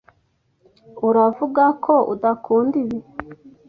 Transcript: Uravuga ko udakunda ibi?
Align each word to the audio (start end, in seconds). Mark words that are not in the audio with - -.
Uravuga 1.07 1.63
ko 1.83 1.93
udakunda 2.13 2.75
ibi? 2.83 2.99